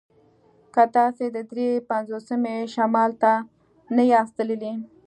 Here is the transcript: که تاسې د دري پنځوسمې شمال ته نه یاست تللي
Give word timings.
که 0.73 0.83
تاسې 0.95 1.25
د 1.35 1.37
دري 1.51 1.69
پنځوسمې 1.89 2.57
شمال 2.73 3.11
ته 3.23 3.31
نه 3.95 4.03
یاست 4.11 4.33
تللي 4.37 4.73